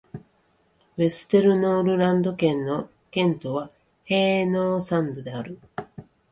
[0.97, 3.69] ヴェステルノールランド県の県都は
[4.03, 5.59] ヘーノーサンドである